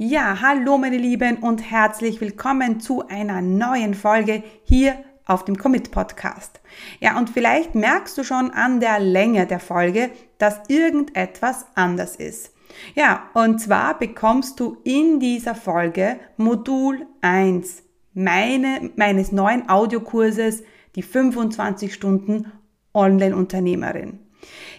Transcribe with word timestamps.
Ja, 0.00 0.40
hallo 0.40 0.78
meine 0.78 0.96
Lieben 0.96 1.38
und 1.38 1.72
herzlich 1.72 2.20
willkommen 2.20 2.78
zu 2.78 3.08
einer 3.08 3.42
neuen 3.42 3.94
Folge 3.94 4.44
hier 4.62 4.94
auf 5.24 5.44
dem 5.44 5.58
Commit 5.58 5.90
Podcast. 5.90 6.60
Ja, 7.00 7.18
und 7.18 7.30
vielleicht 7.30 7.74
merkst 7.74 8.16
du 8.16 8.22
schon 8.22 8.52
an 8.52 8.78
der 8.78 9.00
Länge 9.00 9.44
der 9.48 9.58
Folge, 9.58 10.10
dass 10.38 10.60
irgendetwas 10.68 11.66
anders 11.74 12.14
ist. 12.14 12.54
Ja, 12.94 13.24
und 13.34 13.60
zwar 13.60 13.98
bekommst 13.98 14.60
du 14.60 14.76
in 14.84 15.18
dieser 15.18 15.56
Folge 15.56 16.20
Modul 16.36 17.04
1 17.22 17.82
meine, 18.14 18.92
meines 18.94 19.32
neuen 19.32 19.68
Audiokurses, 19.68 20.62
die 20.94 21.02
25 21.02 21.92
Stunden 21.92 22.52
Online-Unternehmerin. 22.94 24.20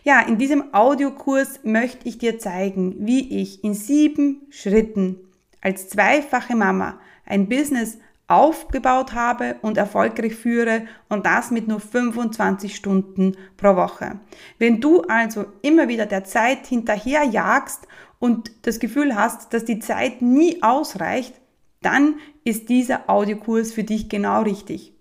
Ja, 0.04 0.22
in 0.22 0.38
diesem 0.38 0.74
Audiokurs 0.74 1.62
möchte 1.64 2.08
ich 2.08 2.18
dir 2.18 2.40
zeigen, 2.40 2.96
wie 3.06 3.42
ich 3.42 3.64
in 3.64 3.74
sieben 3.74 4.48
Schritten 4.50 5.18
als 5.62 5.90
zweifache 5.90 6.56
Mama 6.56 7.00
ein 7.26 7.50
Business 7.50 7.98
aufgebaut 8.28 9.14
habe 9.14 9.56
und 9.64 9.78
erfolgreich 9.78 10.36
führe 10.36 10.84
und 11.10 11.26
das 11.26 11.50
mit 11.50 11.68
nur 11.68 11.80
25 11.80 12.76
Stunden 12.76 13.36
pro 13.58 13.76
Woche. 13.76 14.20
Wenn 14.60 14.80
du 14.80 15.02
also 15.02 15.46
immer 15.64 15.88
wieder 15.88 16.06
der 16.06 16.24
Zeit 16.24 16.68
hinterherjagst 16.68 17.88
und 18.20 18.52
das 18.68 18.80
Gefühl 18.80 19.16
hast, 19.16 19.54
dass 19.54 19.66
die 19.66 19.80
Zeit 19.80 20.22
nie 20.22 20.62
ausreicht, 20.62 21.34
dann 21.82 22.16
ist 22.44 22.70
dieser 22.70 23.10
Audiokurs 23.10 23.72
für 23.72 23.84
dich 23.84 24.10
genau 24.10 24.44
richtig. 24.44 24.94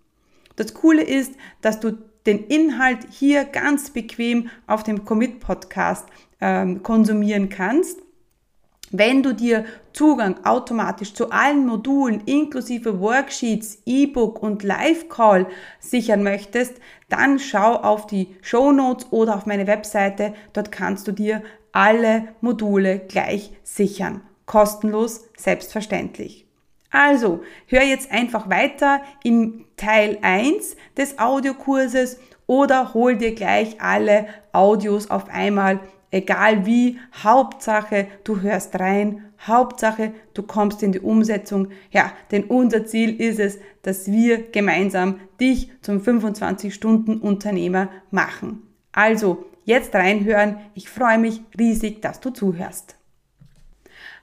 Das 0.56 0.72
Coole 0.72 1.02
ist, 1.02 1.34
dass 1.60 1.80
du 1.80 1.98
den 2.28 2.44
Inhalt 2.44 2.98
hier 3.10 3.44
ganz 3.44 3.90
bequem 3.90 4.50
auf 4.66 4.82
dem 4.84 5.04
Commit 5.04 5.40
Podcast 5.40 6.06
ähm, 6.40 6.82
konsumieren 6.82 7.48
kannst. 7.48 8.00
Wenn 8.90 9.22
du 9.22 9.34
dir 9.34 9.64
Zugang 9.92 10.44
automatisch 10.44 11.12
zu 11.12 11.30
allen 11.30 11.66
Modulen 11.66 12.22
inklusive 12.24 13.00
Worksheets, 13.00 13.82
E-Book 13.84 14.42
und 14.42 14.62
Live-Call 14.62 15.46
sichern 15.78 16.22
möchtest, 16.22 16.74
dann 17.08 17.38
schau 17.38 17.74
auf 17.74 18.06
die 18.06 18.36
Show 18.40 18.72
Notes 18.72 19.08
oder 19.10 19.36
auf 19.36 19.46
meine 19.46 19.66
Webseite. 19.66 20.34
Dort 20.52 20.72
kannst 20.72 21.06
du 21.08 21.12
dir 21.12 21.42
alle 21.72 22.28
Module 22.40 22.98
gleich 23.00 23.52
sichern. 23.62 24.22
Kostenlos, 24.46 25.24
selbstverständlich. 25.36 26.47
Also, 26.90 27.42
hör 27.66 27.82
jetzt 27.82 28.10
einfach 28.10 28.48
weiter 28.48 29.02
in 29.22 29.64
Teil 29.76 30.18
1 30.22 30.76
des 30.96 31.18
Audiokurses 31.18 32.18
oder 32.46 32.94
hol 32.94 33.16
dir 33.16 33.34
gleich 33.34 33.80
alle 33.80 34.26
Audios 34.52 35.10
auf 35.10 35.28
einmal, 35.28 35.80
egal 36.10 36.64
wie. 36.64 36.98
Hauptsache, 37.22 38.06
du 38.24 38.40
hörst 38.40 38.78
rein. 38.80 39.24
Hauptsache, 39.46 40.12
du 40.34 40.42
kommst 40.42 40.82
in 40.82 40.92
die 40.92 41.00
Umsetzung. 41.00 41.68
Ja, 41.90 42.12
denn 42.32 42.44
unser 42.44 42.86
Ziel 42.86 43.20
ist 43.20 43.38
es, 43.38 43.58
dass 43.82 44.10
wir 44.10 44.50
gemeinsam 44.50 45.20
dich 45.38 45.70
zum 45.82 46.00
25-Stunden-Unternehmer 46.00 47.88
machen. 48.10 48.62
Also, 48.92 49.46
jetzt 49.64 49.94
reinhören. 49.94 50.56
Ich 50.74 50.88
freue 50.88 51.18
mich 51.18 51.42
riesig, 51.58 52.02
dass 52.02 52.20
du 52.20 52.30
zuhörst. 52.30 52.97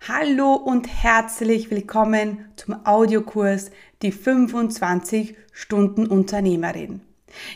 Hallo 0.08 0.54
und 0.54 0.88
herzlich 0.88 1.72
willkommen 1.72 2.46
zum 2.58 2.86
Audiokurs 2.86 3.72
Die 4.04 4.12
25 4.12 5.36
Stunden 5.52 6.06
Unternehmerin. 6.06 7.02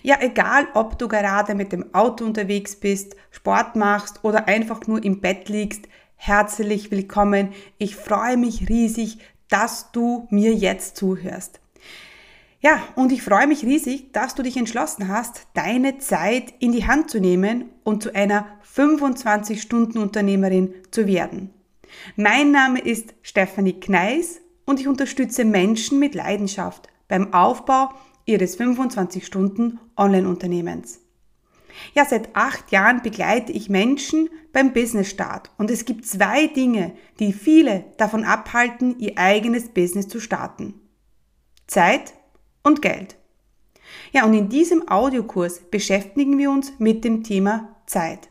Ja, 0.02 0.18
egal 0.20 0.68
ob 0.74 0.98
du 0.98 1.08
gerade 1.08 1.54
mit 1.54 1.72
dem 1.72 1.94
Auto 1.94 2.26
unterwegs 2.26 2.76
bist, 2.76 3.16
Sport 3.30 3.76
machst 3.76 4.24
oder 4.24 4.48
einfach 4.48 4.88
nur 4.88 5.04
im 5.04 5.22
Bett 5.22 5.48
liegst, 5.48 5.88
herzlich 6.16 6.90
willkommen. 6.90 7.50
Ich 7.78 7.96
freue 7.96 8.36
mich 8.36 8.68
riesig, 8.68 9.20
dass 9.48 9.92
du 9.92 10.26
mir 10.32 10.52
jetzt 10.52 10.98
zuhörst. 10.98 11.60
Ja, 12.62 12.82
und 12.96 13.12
ich 13.12 13.22
freue 13.22 13.46
mich 13.46 13.64
riesig, 13.64 14.12
dass 14.12 14.34
du 14.34 14.42
dich 14.42 14.58
entschlossen 14.58 15.08
hast, 15.08 15.46
deine 15.54 16.00
Zeit 16.00 16.52
in 16.58 16.72
die 16.72 16.88
Hand 16.88 17.12
zu 17.12 17.20
nehmen 17.20 17.66
und 17.84 18.02
zu 18.02 18.16
einer 18.16 18.48
25-Stunden-Unternehmerin 18.76 20.74
zu 20.90 21.06
werden. 21.06 21.54
Mein 22.16 22.52
Name 22.52 22.80
ist 22.80 23.14
Stefanie 23.22 23.80
Kneis 23.80 24.42
und 24.66 24.80
ich 24.80 24.88
unterstütze 24.88 25.46
Menschen 25.46 26.00
mit 26.00 26.16
Leidenschaft 26.16 26.88
beim 27.08 27.34
Aufbau 27.34 27.90
ihres 28.26 28.60
25-Stunden 28.60 29.80
Online-Unternehmens. 29.98 31.02
Ja, 31.94 32.06
seit 32.06 32.36
acht 32.36 32.72
Jahren 32.72 33.02
begleite 33.02 33.52
ich 33.52 33.70
Menschen 33.70 34.30
beim 34.52 34.74
Business-Start 34.74 35.52
und 35.58 35.72
es 35.72 35.86
gibt 35.86 36.06
zwei 36.06 36.48
Dinge, 36.48 36.94
die 37.20 37.34
viele 37.34 37.86
davon 37.98 38.24
abhalten, 38.24 39.00
ihr 39.00 39.18
eigenes 39.18 39.70
Business 39.70 40.08
zu 40.08 40.20
starten. 40.20 40.76
Zeit 41.68 42.14
und 42.64 42.82
Geld. 42.82 43.16
Ja, 44.12 44.26
und 44.26 44.34
in 44.34 44.50
diesem 44.50 44.88
Audiokurs 44.88 45.62
beschäftigen 45.72 46.38
wir 46.38 46.52
uns 46.52 46.74
mit 46.80 47.04
dem 47.04 47.24
Thema 47.24 47.76
Zeit. 47.86 48.30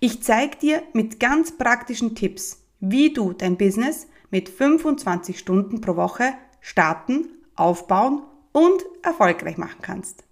Ich 0.00 0.22
zeige 0.22 0.56
dir 0.56 0.82
mit 0.92 1.20
ganz 1.20 1.56
praktischen 1.56 2.14
Tipps, 2.14 2.62
wie 2.80 3.12
du 3.12 3.32
dein 3.32 3.56
Business 3.56 4.06
mit 4.30 4.48
25 4.48 5.38
Stunden 5.38 5.80
pro 5.80 5.96
Woche 5.96 6.32
starten, 6.60 7.28
aufbauen 7.54 8.22
und 8.52 8.84
erfolgreich 9.02 9.56
machen 9.56 9.80
kannst. 9.82 10.24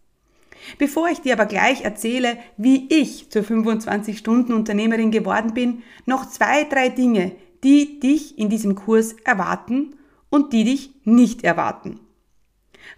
Bevor 0.79 1.09
ich 1.09 1.21
dir 1.21 1.35
aber 1.35 1.47
gleich 1.47 1.83
erzähle, 1.83 2.39
wie 2.57 2.87
ich 2.89 3.31
zur 3.31 3.43
25-Stunden-Unternehmerin 3.43 5.11
geworden 5.11 5.55
bin, 5.55 5.83
noch 6.07 6.29
zwei, 6.29 6.65
drei 6.65 6.89
Dinge, 6.89 7.33
die 7.63 8.01
dich 8.01 8.39
in 8.39 8.49
diesem 8.49 8.75
Kurs 8.75 9.15
erwarten 9.25 9.97
und 10.31 10.53
die 10.53 10.65
dich 10.65 10.91
nicht 11.05 11.45
erwarten. 11.45 12.01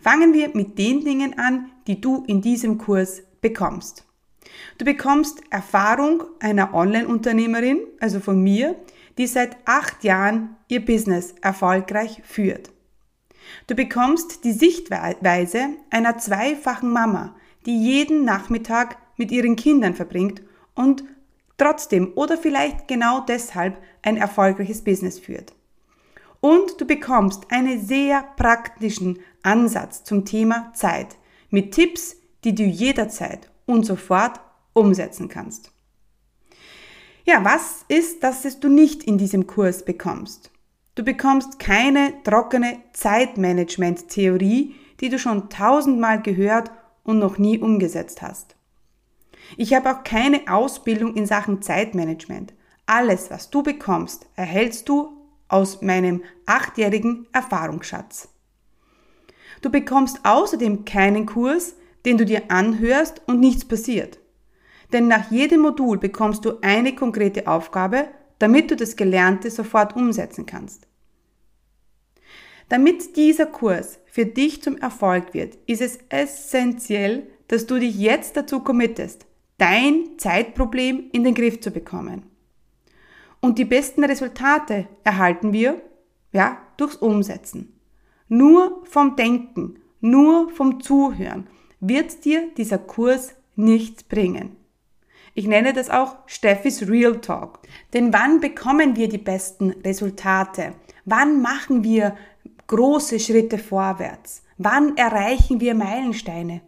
Fangen 0.00 0.32
wir 0.32 0.50
mit 0.54 0.78
den 0.78 1.04
Dingen 1.04 1.38
an, 1.38 1.70
die 1.86 2.00
du 2.00 2.24
in 2.26 2.40
diesem 2.40 2.78
Kurs 2.78 3.22
bekommst. 3.40 4.04
Du 4.78 4.84
bekommst 4.84 5.42
Erfahrung 5.50 6.24
einer 6.40 6.74
Online-Unternehmerin, 6.74 7.80
also 8.00 8.20
von 8.20 8.42
mir, 8.42 8.76
die 9.18 9.26
seit 9.26 9.56
acht 9.64 10.04
Jahren 10.04 10.56
ihr 10.68 10.84
Business 10.84 11.34
erfolgreich 11.40 12.22
führt. 12.24 12.70
Du 13.66 13.74
bekommst 13.74 14.44
die 14.44 14.52
Sichtweise 14.52 15.68
einer 15.90 16.18
zweifachen 16.18 16.90
Mama, 16.90 17.36
die 17.64 17.78
jeden 17.78 18.24
Nachmittag 18.24 18.98
mit 19.16 19.30
ihren 19.30 19.56
Kindern 19.56 19.94
verbringt 19.94 20.42
und 20.74 21.04
trotzdem 21.56 22.12
oder 22.14 22.36
vielleicht 22.36 22.88
genau 22.88 23.20
deshalb 23.20 23.78
ein 24.02 24.16
erfolgreiches 24.16 24.84
Business 24.84 25.18
führt. 25.18 25.54
Und 26.40 26.80
du 26.80 26.86
bekommst 26.86 27.50
einen 27.50 27.84
sehr 27.84 28.22
praktischen 28.36 29.18
Ansatz 29.42 30.04
zum 30.04 30.24
Thema 30.24 30.72
Zeit 30.74 31.16
mit 31.50 31.72
Tipps, 31.72 32.16
die 32.44 32.54
du 32.54 32.62
jederzeit 32.62 33.50
und 33.64 33.84
sofort 33.84 34.40
umsetzen 34.74 35.28
kannst. 35.28 35.72
Ja, 37.28 37.44
was 37.44 37.84
ist, 37.88 38.22
dass 38.22 38.44
es 38.44 38.60
du 38.60 38.68
nicht 38.68 39.02
in 39.02 39.18
diesem 39.18 39.48
Kurs 39.48 39.84
bekommst? 39.84 40.52
Du 40.94 41.02
bekommst 41.02 41.58
keine 41.58 42.12
trockene 42.22 42.78
Zeitmanagement-Theorie, 42.92 44.76
die 45.00 45.08
du 45.08 45.18
schon 45.18 45.50
tausendmal 45.50 46.22
gehört 46.22 46.70
und 47.02 47.18
noch 47.18 47.36
nie 47.36 47.58
umgesetzt 47.58 48.22
hast. 48.22 48.54
Ich 49.56 49.74
habe 49.74 49.90
auch 49.90 50.04
keine 50.04 50.42
Ausbildung 50.48 51.16
in 51.16 51.26
Sachen 51.26 51.62
Zeitmanagement. 51.62 52.54
Alles, 52.86 53.28
was 53.28 53.50
du 53.50 53.64
bekommst, 53.64 54.26
erhältst 54.36 54.88
du 54.88 55.10
aus 55.48 55.82
meinem 55.82 56.22
achtjährigen 56.46 57.26
Erfahrungsschatz. 57.32 58.28
Du 59.62 59.70
bekommst 59.70 60.20
außerdem 60.22 60.84
keinen 60.84 61.26
Kurs, 61.26 61.74
den 62.04 62.18
du 62.18 62.24
dir 62.24 62.52
anhörst 62.52 63.20
und 63.26 63.40
nichts 63.40 63.64
passiert. 63.64 64.20
Denn 64.92 65.08
nach 65.08 65.30
jedem 65.30 65.60
Modul 65.60 65.98
bekommst 65.98 66.44
du 66.44 66.58
eine 66.62 66.94
konkrete 66.94 67.46
Aufgabe, 67.46 68.08
damit 68.38 68.70
du 68.70 68.76
das 68.76 68.96
Gelernte 68.96 69.50
sofort 69.50 69.96
umsetzen 69.96 70.46
kannst. 70.46 70.86
Damit 72.68 73.16
dieser 73.16 73.46
Kurs 73.46 73.98
für 74.06 74.26
dich 74.26 74.62
zum 74.62 74.76
Erfolg 74.76 75.34
wird, 75.34 75.56
ist 75.66 75.80
es 75.80 75.98
essentiell, 76.08 77.28
dass 77.48 77.66
du 77.66 77.78
dich 77.78 77.96
jetzt 77.96 78.36
dazu 78.36 78.60
committest, 78.60 79.26
dein 79.58 80.18
Zeitproblem 80.18 81.04
in 81.12 81.24
den 81.24 81.34
Griff 81.34 81.60
zu 81.60 81.70
bekommen. 81.70 82.24
Und 83.40 83.58
die 83.58 83.64
besten 83.64 84.02
Resultate 84.02 84.88
erhalten 85.04 85.52
wir, 85.52 85.80
ja, 86.32 86.58
durchs 86.76 86.96
Umsetzen. 86.96 87.78
Nur 88.28 88.82
vom 88.84 89.14
Denken, 89.14 89.78
nur 90.00 90.50
vom 90.50 90.80
Zuhören 90.80 91.46
wird 91.80 92.24
dir 92.24 92.50
dieser 92.56 92.78
Kurs 92.78 93.34
nichts 93.54 94.02
bringen. 94.02 94.56
Ich 95.38 95.46
nenne 95.46 95.74
das 95.74 95.90
auch 95.90 96.16
Steffis 96.24 96.88
Real 96.88 97.20
Talk. 97.20 97.58
Denn 97.92 98.10
wann 98.14 98.40
bekommen 98.40 98.96
wir 98.96 99.06
die 99.06 99.18
besten 99.18 99.72
Resultate? 99.84 100.72
Wann 101.04 101.42
machen 101.42 101.84
wir 101.84 102.16
große 102.68 103.20
Schritte 103.20 103.58
vorwärts? 103.58 104.42
Wann 104.56 104.96
erreichen 104.96 105.60
wir 105.60 105.74
Meilensteine? 105.74 106.62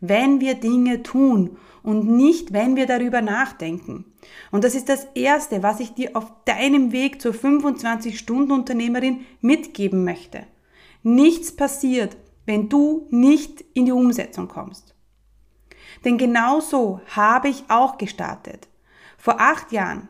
Wenn 0.00 0.40
wir 0.40 0.54
Dinge 0.54 1.02
tun 1.02 1.56
und 1.82 2.08
nicht, 2.08 2.52
wenn 2.52 2.76
wir 2.76 2.86
darüber 2.86 3.22
nachdenken. 3.22 4.04
Und 4.52 4.62
das 4.62 4.76
ist 4.76 4.88
das 4.88 5.08
Erste, 5.16 5.64
was 5.64 5.80
ich 5.80 5.92
dir 5.94 6.10
auf 6.14 6.30
deinem 6.44 6.92
Weg 6.92 7.20
zur 7.20 7.34
25-Stunden-Unternehmerin 7.34 9.22
mitgeben 9.40 10.04
möchte. 10.04 10.46
Nichts 11.02 11.50
passiert, 11.56 12.16
wenn 12.46 12.68
du 12.68 13.08
nicht 13.10 13.64
in 13.74 13.86
die 13.86 13.92
Umsetzung 13.92 14.46
kommst. 14.46 14.94
Denn 16.04 16.18
genau 16.18 16.60
so 16.60 17.00
habe 17.14 17.48
ich 17.48 17.64
auch 17.68 17.98
gestartet. 17.98 18.68
Vor 19.18 19.40
acht 19.40 19.72
Jahren 19.72 20.08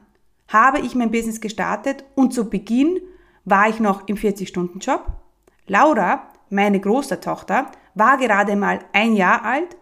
habe 0.49 0.81
ich 0.81 0.95
mein 0.95 1.11
Business 1.11 1.41
gestartet 1.41 2.05
und 2.15 2.33
zu 2.33 2.49
Beginn 2.49 3.01
war 3.45 3.69
ich 3.69 3.81
noch 3.81 4.09
im 4.09 4.17
40-Stunden-Job. 4.17 5.07
Laura, 5.67 6.29
meine 6.51 6.81
große 6.81 7.21
Tochter, 7.21 7.71
war 7.95 8.17
gerade 8.19 8.57
mal 8.57 8.81
ein 8.93 9.15
Jahr 9.15 9.45
alt 9.45 9.77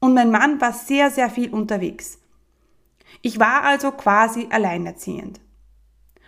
und 0.00 0.14
mein 0.14 0.30
Mann 0.30 0.60
war 0.60 0.72
sehr, 0.72 1.10
sehr 1.10 1.30
viel 1.30 1.50
unterwegs. 1.50 2.18
Ich 3.20 3.38
war 3.38 3.62
also 3.62 3.92
quasi 3.92 4.48
alleinerziehend. 4.50 5.40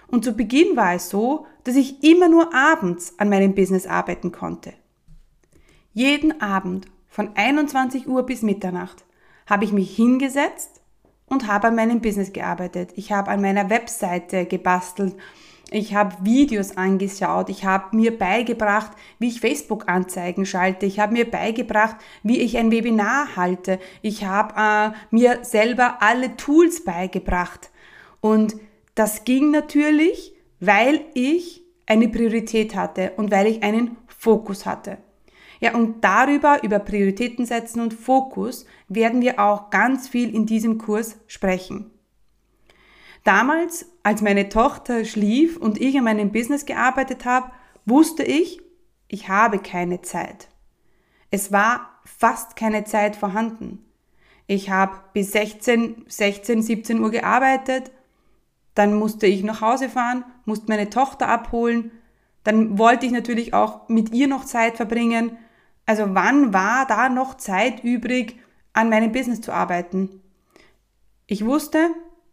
Und 0.07 0.25
zu 0.25 0.35
Beginn 0.35 0.77
war 0.77 0.95
es 0.95 1.09
so, 1.09 1.47
dass 1.65 1.77
ich 1.77 2.05
immer 2.05 2.29
nur 2.29 2.55
abends 2.55 3.19
an 3.19 3.29
meinem 3.29 3.55
Business 3.55 3.87
arbeiten 3.87 4.31
konnte. 4.31 4.75
Jeden 5.93 6.41
Abend 6.41 6.87
von 7.09 7.31
21 7.35 8.07
Uhr 8.07 8.25
bis 8.25 8.43
Mitternacht 8.43 9.05
habe 9.47 9.65
ich 9.65 9.73
mich 9.73 9.95
hingesetzt 9.95 10.81
und 11.27 11.47
habe 11.47 11.69
an 11.69 11.77
meinem 11.77 12.01
Business 12.01 12.33
gearbeitet. 12.33 12.91
Ich 12.97 13.13
habe 13.13 13.31
an 13.31 13.41
meiner 13.41 13.71
Webseite 13.71 14.47
gebastelt. 14.47 15.17
Ich 15.71 15.95
habe 15.95 16.15
Videos 16.23 16.77
angeschaut. 16.77 17.49
Ich 17.49 17.65
habe 17.65 17.97
mir 17.97 18.17
beigebracht, 18.17 18.93
wie 19.19 19.29
ich 19.29 19.41
Facebook-Anzeigen 19.41 20.47
schalte. 20.47 20.87
Ich 20.87 21.01
habe 21.01 21.15
mir 21.15 21.29
beigebracht, 21.29 21.97
wie 22.23 22.41
ich 22.41 22.59
ein 22.59 22.71
Webinar 22.71 23.35
halte. 23.37 23.81
Ich 24.03 24.25
habe 24.25 24.55
äh, 24.57 24.97
mir 25.11 25.41
selber 25.43 25.97
alle 26.01 26.37
Tools 26.37 26.85
beigebracht. 26.85 27.71
Und 28.21 28.57
das 28.95 29.25
ging 29.25 29.51
natürlich, 29.51 30.35
weil 30.61 31.01
ich 31.15 31.63
eine 31.87 32.09
Priorität 32.09 32.75
hatte 32.75 33.13
und 33.17 33.31
weil 33.31 33.47
ich 33.47 33.63
einen 33.63 33.97
Fokus 34.07 34.67
hatte. 34.67 34.99
Ja, 35.65 35.75
und 35.75 36.05
darüber, 36.05 36.63
über 36.63 36.79
Prioritäten 36.79 37.47
setzen 37.47 37.81
und 37.81 37.95
Fokus, 37.95 38.67
werden 38.89 39.23
wir 39.23 39.41
auch 39.41 39.71
ganz 39.71 40.07
viel 40.07 40.35
in 40.35 40.45
diesem 40.45 40.77
Kurs 40.77 41.17
sprechen. 41.27 41.91
Damals, 43.23 43.87
als 44.03 44.21
meine 44.21 44.51
Tochter 44.51 45.07
schlief 45.07 45.57
und 45.57 45.81
ich 45.81 45.97
an 45.97 46.05
meinem 46.05 46.33
Business 46.33 46.67
gearbeitet 46.67 47.25
habe, 47.25 47.51
wusste 47.87 48.25
ich, 48.25 48.61
ich 49.09 49.31
habe 49.31 49.59
keine 49.59 50.03
Zeit. 50.03 50.49
Es 51.31 51.51
war 51.51 51.99
fast 52.05 52.57
keine 52.57 52.85
Zeit 52.85 53.17
vorhanden. 53.17 53.87
Ich 54.47 54.69
habe 54.69 54.97
bis 55.15 55.33
16, 55.33 56.05
16, 56.07 56.61
17 56.61 57.01
Uhr 57.01 57.11
gearbeitet, 57.11 57.91
dann 58.75 58.93
musste 58.93 59.27
ich 59.27 59.43
nach 59.43 59.63
Hause 59.63 59.89
fahren, 59.89 60.27
musste 60.45 60.67
meine 60.69 60.91
Tochter 60.91 61.27
abholen, 61.27 61.91
dann 62.43 62.77
wollte 62.77 63.07
ich 63.07 63.13
natürlich 63.13 63.55
auch 63.55 63.89
mit 63.89 64.13
ihr 64.13 64.29
noch 64.29 64.45
Zeit 64.45 64.77
verbringen 64.77 65.39
also 65.87 66.15
wann 66.15 66.53
war 66.53 66.87
da 66.87 67.09
noch 67.09 67.37
Zeit 67.37 67.85
übrig, 67.85 68.39
an 68.73 68.89
meinem 68.89 69.13
Business 69.13 69.41
zu 69.41 69.53
arbeiten? 69.53 70.23
Ich 71.27 71.45
wusste, 71.45 71.91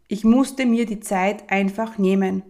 ich 0.08 0.24
musste 0.24 0.66
mir 0.66 0.86
die 0.86 1.00
Zeit 1.00 1.50
einfach 1.50 1.98
nehmen. 1.98 2.42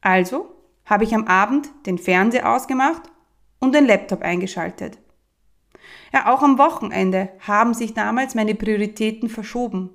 Also 0.00 0.54
habe 0.84 1.04
ich 1.04 1.14
am 1.14 1.26
Abend 1.26 1.68
den 1.86 1.98
Fernseher 1.98 2.52
ausgemacht 2.52 3.02
und 3.60 3.74
den 3.74 3.86
Laptop 3.86 4.22
eingeschaltet. 4.22 4.98
Ja, 6.12 6.32
auch 6.32 6.42
am 6.42 6.58
Wochenende 6.58 7.28
haben 7.46 7.74
sich 7.74 7.94
damals 7.94 8.34
meine 8.34 8.54
Prioritäten 8.54 9.28
verschoben. 9.28 9.90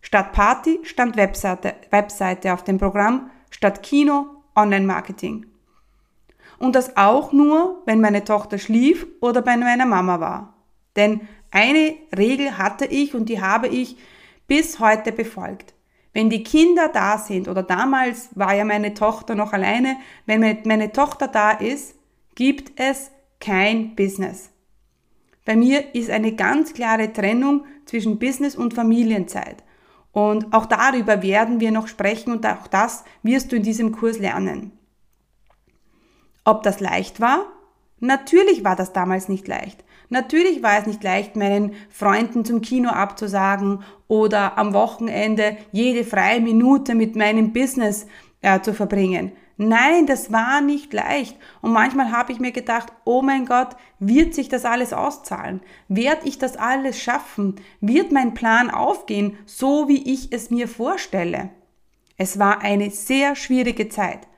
Statt 0.00 0.32
Party 0.32 0.78
stand 0.84 1.16
Webseite, 1.16 1.74
Webseite 1.90 2.52
auf 2.52 2.62
dem 2.62 2.78
Programm, 2.78 3.30
statt 3.50 3.82
Kino 3.82 4.26
Online-Marketing. 4.54 5.46
Und 6.58 6.74
das 6.74 6.96
auch 6.96 7.32
nur, 7.32 7.82
wenn 7.86 8.00
meine 8.00 8.24
Tochter 8.24 8.58
schlief 8.58 9.06
oder 9.20 9.42
bei 9.42 9.56
meiner 9.56 9.86
Mama 9.86 10.20
war. 10.20 10.54
Denn 10.96 11.20
eine 11.50 11.94
Regel 12.16 12.58
hatte 12.58 12.86
ich 12.86 13.14
und 13.14 13.28
die 13.28 13.40
habe 13.40 13.68
ich 13.68 13.96
bis 14.46 14.78
heute 14.78 15.12
befolgt. 15.12 15.74
Wenn 16.12 16.30
die 16.30 16.42
Kinder 16.42 16.88
da 16.88 17.18
sind, 17.18 17.46
oder 17.46 17.62
damals 17.62 18.30
war 18.34 18.54
ja 18.54 18.64
meine 18.64 18.94
Tochter 18.94 19.34
noch 19.34 19.52
alleine, 19.52 19.98
wenn 20.24 20.40
meine 20.64 20.92
Tochter 20.92 21.28
da 21.28 21.50
ist, 21.50 21.94
gibt 22.34 22.80
es 22.80 23.10
kein 23.38 23.94
Business. 23.94 24.50
Bei 25.44 25.56
mir 25.56 25.94
ist 25.94 26.10
eine 26.10 26.32
ganz 26.32 26.72
klare 26.72 27.12
Trennung 27.12 27.64
zwischen 27.84 28.18
Business 28.18 28.56
und 28.56 28.74
Familienzeit. 28.74 29.62
Und 30.10 30.52
auch 30.54 30.66
darüber 30.66 31.22
werden 31.22 31.60
wir 31.60 31.70
noch 31.70 31.88
sprechen 31.88 32.32
und 32.32 32.46
auch 32.46 32.66
das 32.66 33.04
wirst 33.22 33.52
du 33.52 33.56
in 33.56 33.62
diesem 33.62 33.92
Kurs 33.92 34.18
lernen. 34.18 34.72
Ob 36.46 36.62
das 36.62 36.78
leicht 36.78 37.20
war? 37.20 37.44
Natürlich 37.98 38.62
war 38.62 38.76
das 38.76 38.92
damals 38.92 39.28
nicht 39.28 39.48
leicht. 39.48 39.84
Natürlich 40.10 40.62
war 40.62 40.78
es 40.78 40.86
nicht 40.86 41.02
leicht, 41.02 41.34
meinen 41.34 41.74
Freunden 41.90 42.44
zum 42.44 42.60
Kino 42.60 42.88
abzusagen 42.90 43.82
oder 44.06 44.56
am 44.56 44.72
Wochenende 44.72 45.56
jede 45.72 46.04
freie 46.04 46.40
Minute 46.40 46.94
mit 46.94 47.16
meinem 47.16 47.52
Business 47.52 48.06
äh, 48.42 48.60
zu 48.60 48.74
verbringen. 48.74 49.32
Nein, 49.56 50.06
das 50.06 50.30
war 50.30 50.60
nicht 50.60 50.92
leicht. 50.92 51.36
Und 51.62 51.72
manchmal 51.72 52.12
habe 52.12 52.30
ich 52.30 52.38
mir 52.38 52.52
gedacht, 52.52 52.92
oh 53.04 53.22
mein 53.22 53.44
Gott, 53.44 53.70
wird 53.98 54.32
sich 54.32 54.48
das 54.48 54.64
alles 54.64 54.92
auszahlen? 54.92 55.62
Werd 55.88 56.24
ich 56.24 56.38
das 56.38 56.56
alles 56.56 57.00
schaffen? 57.00 57.56
Wird 57.80 58.12
mein 58.12 58.34
Plan 58.34 58.70
aufgehen, 58.70 59.36
so 59.46 59.88
wie 59.88 60.12
ich 60.12 60.32
es 60.32 60.50
mir 60.50 60.68
vorstelle? 60.68 61.50
Es 62.16 62.38
war 62.38 62.60
eine 62.60 62.90
sehr 62.90 63.34
schwierige 63.34 63.88
Zeit. 63.88 64.28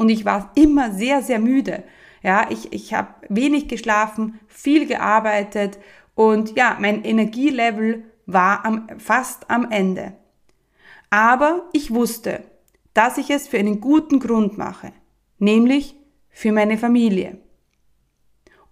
Und 0.00 0.08
ich 0.08 0.24
war 0.24 0.50
immer 0.54 0.92
sehr, 0.92 1.20
sehr 1.20 1.38
müde. 1.38 1.84
Ja, 2.22 2.46
ich, 2.48 2.72
ich 2.72 2.94
habe 2.94 3.08
wenig 3.28 3.68
geschlafen, 3.68 4.40
viel 4.48 4.86
gearbeitet 4.86 5.78
und 6.14 6.56
ja, 6.56 6.78
mein 6.80 7.04
Energielevel 7.04 8.04
war 8.24 8.64
am, 8.64 8.88
fast 8.98 9.50
am 9.50 9.70
Ende. 9.70 10.14
Aber 11.10 11.68
ich 11.74 11.92
wusste, 11.92 12.44
dass 12.94 13.18
ich 13.18 13.28
es 13.28 13.46
für 13.46 13.58
einen 13.58 13.82
guten 13.82 14.20
Grund 14.20 14.56
mache, 14.56 14.94
nämlich 15.38 15.96
für 16.30 16.52
meine 16.52 16.78
Familie 16.78 17.36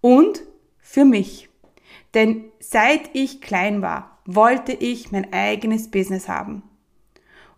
und 0.01 0.43
für 0.79 1.05
mich. 1.05 1.51
Denn 2.15 2.45
seit 2.59 3.11
ich 3.13 3.43
klein 3.43 3.83
war, 3.83 4.23
wollte 4.25 4.73
ich 4.73 5.13
mein 5.13 5.31
eigenes 5.35 5.91
Business 5.91 6.27
haben. 6.27 6.63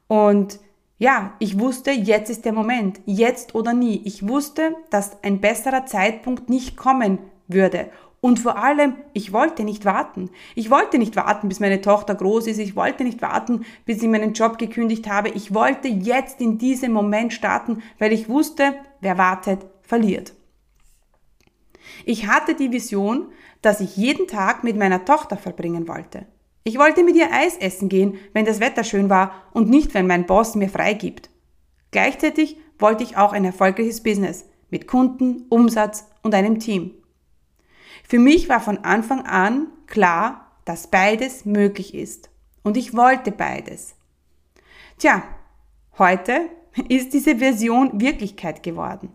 Und 0.08 0.58
ja, 1.00 1.32
ich 1.38 1.58
wusste, 1.58 1.92
jetzt 1.92 2.28
ist 2.28 2.44
der 2.44 2.52
Moment, 2.52 3.00
jetzt 3.06 3.54
oder 3.54 3.72
nie. 3.72 4.02
Ich 4.04 4.28
wusste, 4.28 4.76
dass 4.90 5.22
ein 5.24 5.40
besserer 5.40 5.86
Zeitpunkt 5.86 6.50
nicht 6.50 6.76
kommen 6.76 7.18
würde. 7.48 7.90
Und 8.20 8.38
vor 8.38 8.58
allem, 8.58 8.96
ich 9.14 9.32
wollte 9.32 9.64
nicht 9.64 9.86
warten. 9.86 10.28
Ich 10.54 10.68
wollte 10.68 10.98
nicht 10.98 11.16
warten, 11.16 11.48
bis 11.48 11.58
meine 11.58 11.80
Tochter 11.80 12.14
groß 12.14 12.48
ist. 12.48 12.58
Ich 12.58 12.76
wollte 12.76 13.04
nicht 13.04 13.22
warten, 13.22 13.64
bis 13.86 14.02
ich 14.02 14.10
meinen 14.10 14.34
Job 14.34 14.58
gekündigt 14.58 15.08
habe. 15.08 15.30
Ich 15.30 15.54
wollte 15.54 15.88
jetzt 15.88 16.38
in 16.38 16.58
diesem 16.58 16.92
Moment 16.92 17.32
starten, 17.32 17.82
weil 17.98 18.12
ich 18.12 18.28
wusste, 18.28 18.74
wer 19.00 19.16
wartet, 19.16 19.64
verliert. 19.80 20.34
Ich 22.04 22.26
hatte 22.26 22.54
die 22.54 22.72
Vision, 22.72 23.32
dass 23.62 23.80
ich 23.80 23.96
jeden 23.96 24.28
Tag 24.28 24.64
mit 24.64 24.76
meiner 24.76 25.06
Tochter 25.06 25.38
verbringen 25.38 25.88
wollte. 25.88 26.26
Ich 26.62 26.78
wollte 26.78 27.02
mit 27.02 27.16
ihr 27.16 27.32
Eis 27.32 27.56
essen 27.56 27.88
gehen, 27.88 28.18
wenn 28.32 28.44
das 28.44 28.60
Wetter 28.60 28.84
schön 28.84 29.08
war 29.08 29.32
und 29.52 29.70
nicht, 29.70 29.94
wenn 29.94 30.06
mein 30.06 30.26
Boss 30.26 30.54
mir 30.54 30.68
freigibt. 30.68 31.30
Gleichzeitig 31.90 32.58
wollte 32.78 33.02
ich 33.02 33.16
auch 33.16 33.32
ein 33.32 33.44
erfolgreiches 33.44 34.02
Business 34.02 34.44
mit 34.68 34.86
Kunden, 34.86 35.46
Umsatz 35.48 36.06
und 36.22 36.34
einem 36.34 36.58
Team. 36.58 36.92
Für 38.06 38.18
mich 38.18 38.48
war 38.48 38.60
von 38.60 38.78
Anfang 38.78 39.24
an 39.24 39.68
klar, 39.86 40.50
dass 40.64 40.88
beides 40.88 41.44
möglich 41.44 41.94
ist. 41.94 42.30
Und 42.62 42.76
ich 42.76 42.94
wollte 42.94 43.32
beides. 43.32 43.94
Tja, 44.98 45.22
heute 45.98 46.48
ist 46.88 47.14
diese 47.14 47.38
Version 47.38 48.00
Wirklichkeit 48.00 48.62
geworden. 48.62 49.10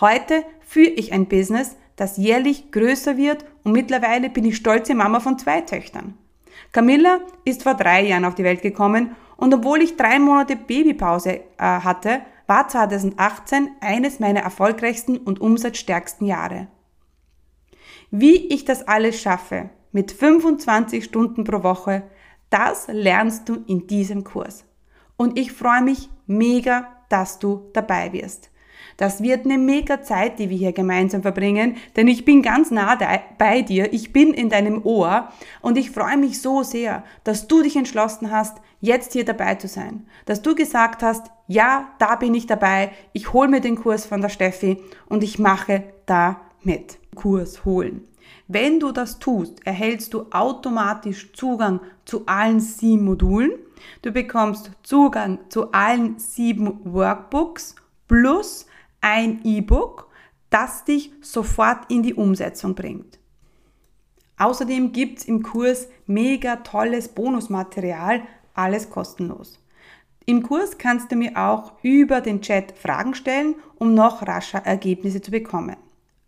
Heute 0.00 0.44
führe 0.60 0.90
ich 0.90 1.12
ein 1.12 1.26
Business, 1.26 1.76
das 1.96 2.16
jährlich 2.16 2.70
größer 2.72 3.16
wird 3.16 3.44
und 3.64 3.72
mittlerweile 3.72 4.30
bin 4.30 4.44
ich 4.44 4.56
stolze 4.56 4.94
Mama 4.94 5.20
von 5.20 5.38
zwei 5.38 5.60
Töchtern. 5.62 6.14
Camilla 6.72 7.20
ist 7.44 7.62
vor 7.62 7.74
drei 7.74 8.06
Jahren 8.06 8.24
auf 8.24 8.34
die 8.34 8.44
Welt 8.44 8.62
gekommen 8.62 9.16
und 9.36 9.54
obwohl 9.54 9.82
ich 9.82 9.96
drei 9.96 10.18
Monate 10.18 10.56
Babypause 10.56 11.30
äh, 11.32 11.40
hatte, 11.58 12.20
war 12.46 12.68
2018 12.68 13.70
eines 13.80 14.20
meiner 14.20 14.40
erfolgreichsten 14.40 15.18
und 15.18 15.40
umsatzstärksten 15.40 16.26
Jahre. 16.26 16.68
Wie 18.10 18.48
ich 18.48 18.64
das 18.64 18.86
alles 18.88 19.20
schaffe, 19.20 19.70
mit 19.92 20.12
25 20.12 21.04
Stunden 21.04 21.44
pro 21.44 21.62
Woche, 21.62 22.02
das 22.50 22.88
lernst 22.88 23.48
du 23.48 23.62
in 23.66 23.86
diesem 23.86 24.24
Kurs. 24.24 24.64
Und 25.16 25.38
ich 25.38 25.52
freue 25.52 25.82
mich 25.82 26.08
mega, 26.26 26.88
dass 27.08 27.38
du 27.38 27.70
dabei 27.72 28.12
wirst. 28.12 28.49
Das 29.00 29.22
wird 29.22 29.46
eine 29.46 29.56
mega 29.56 30.02
Zeit, 30.02 30.38
die 30.38 30.50
wir 30.50 30.58
hier 30.58 30.72
gemeinsam 30.72 31.22
verbringen, 31.22 31.78
denn 31.96 32.06
ich 32.06 32.26
bin 32.26 32.42
ganz 32.42 32.70
nah 32.70 32.98
bei 33.38 33.62
dir, 33.62 33.94
ich 33.94 34.12
bin 34.12 34.34
in 34.34 34.50
deinem 34.50 34.84
Ohr 34.84 35.32
und 35.62 35.78
ich 35.78 35.90
freue 35.90 36.18
mich 36.18 36.42
so 36.42 36.62
sehr, 36.62 37.02
dass 37.24 37.48
du 37.48 37.62
dich 37.62 37.76
entschlossen 37.76 38.30
hast, 38.30 38.58
jetzt 38.82 39.14
hier 39.14 39.24
dabei 39.24 39.54
zu 39.54 39.68
sein. 39.68 40.06
Dass 40.26 40.42
du 40.42 40.54
gesagt 40.54 41.02
hast, 41.02 41.30
ja, 41.46 41.88
da 41.98 42.16
bin 42.16 42.34
ich 42.34 42.46
dabei, 42.46 42.90
ich 43.14 43.32
hole 43.32 43.48
mir 43.48 43.62
den 43.62 43.76
Kurs 43.76 44.04
von 44.04 44.20
der 44.20 44.28
Steffi 44.28 44.76
und 45.08 45.24
ich 45.24 45.38
mache 45.38 45.82
da 46.04 46.42
mit. 46.62 46.98
Kurs 47.14 47.64
holen. 47.64 48.06
Wenn 48.48 48.80
du 48.80 48.92
das 48.92 49.18
tust, 49.18 49.66
erhältst 49.66 50.12
du 50.12 50.26
automatisch 50.30 51.32
Zugang 51.32 51.80
zu 52.04 52.26
allen 52.26 52.60
sieben 52.60 53.06
Modulen. 53.06 53.52
Du 54.02 54.12
bekommst 54.12 54.72
Zugang 54.82 55.38
zu 55.48 55.72
allen 55.72 56.18
sieben 56.18 56.80
Workbooks 56.84 57.76
plus 58.06 58.66
ein 59.00 59.40
E-Book, 59.44 60.08
das 60.50 60.84
dich 60.84 61.12
sofort 61.20 61.90
in 61.90 62.02
die 62.02 62.14
Umsetzung 62.14 62.74
bringt. 62.74 63.18
Außerdem 64.38 64.92
gibt's 64.92 65.24
im 65.24 65.42
Kurs 65.42 65.88
mega 66.06 66.56
tolles 66.56 67.08
Bonusmaterial, 67.08 68.22
alles 68.54 68.90
kostenlos. 68.90 69.62
Im 70.26 70.42
Kurs 70.42 70.78
kannst 70.78 71.12
du 71.12 71.16
mir 71.16 71.36
auch 71.36 71.72
über 71.82 72.20
den 72.20 72.40
Chat 72.40 72.72
Fragen 72.72 73.14
stellen, 73.14 73.56
um 73.76 73.94
noch 73.94 74.26
rascher 74.26 74.60
Ergebnisse 74.60 75.20
zu 75.20 75.30
bekommen. 75.30 75.76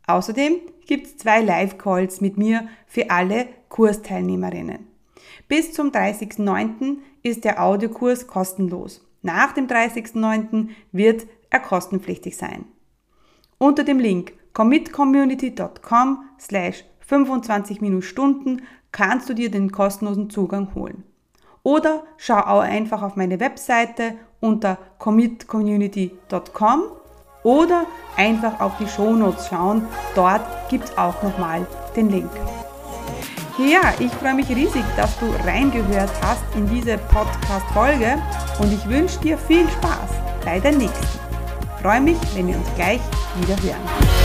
Außerdem 0.07 0.57
gibt's 0.87 1.17
zwei 1.17 1.41
Live-Calls 1.41 2.21
mit 2.21 2.37
mir 2.37 2.69
für 2.87 3.11
alle 3.11 3.49
Kursteilnehmerinnen. 3.69 4.87
Bis 5.49 5.73
zum 5.73 5.91
30.09. 5.91 6.99
ist 7.23 7.45
der 7.45 7.63
Audiokurs 7.63 8.27
kostenlos. 8.27 9.07
Nach 9.23 9.53
dem 9.53 9.69
30.09. 9.69 10.69
wird 10.91 11.27
er 11.53 11.61
kostenpflichtig 11.61 12.37
sein. 12.37 12.65
Unter 13.59 13.85
dem 13.85 14.01
Link 14.01 14.33
commitcommunity.com 14.55 16.25
slash 16.39 16.85
25 17.01 18.05
Stunden 18.05 18.63
kannst 18.91 19.29
du 19.29 19.35
dir 19.35 19.51
den 19.51 19.71
kostenlosen 19.71 20.31
Zugang 20.31 20.75
holen. 20.75 21.05
Oder 21.63 22.03
schau 22.17 22.39
auch 22.39 22.61
einfach 22.61 23.03
auf 23.03 23.17
meine 23.17 23.39
Webseite 23.39 24.15
unter 24.41 24.79
commitcommunity.com 24.99 26.83
oder 27.45 27.87
einfach 28.17 28.61
auf 28.61 28.77
die 28.79 28.89
Shownotes 28.89 29.49
schauen. 29.49 29.87
Dort 30.15 30.43
gibt 30.69 30.85
es 30.85 30.99
auch 30.99 31.23
nochmal 31.23 31.67
den 31.95 32.11
Link. 32.11 32.31
Ja, 33.59 33.93
ich 33.99 34.11
freue 34.13 34.35
mich 34.35 34.49
riesig, 34.49 34.83
dass 34.97 35.19
du 35.19 35.27
reingehört 35.45 36.11
hast 36.23 36.43
in 36.57 36.67
diese 36.69 36.99
Podcast-Folge 36.99 38.21
und 38.61 38.73
ich 38.73 38.89
wünsche 38.89 39.21
dir 39.21 39.37
viel 39.37 39.69
Spaß 39.69 40.11
bei 40.45 40.59
der 40.59 40.73
nächsten. 40.73 41.22
Ich 41.83 41.89
freue 41.89 42.01
mich, 42.01 42.17
wenn 42.37 42.47
wir 42.47 42.55
uns 42.55 42.69
gleich 42.77 43.01
wieder 43.41 43.61
hören. 43.61 44.22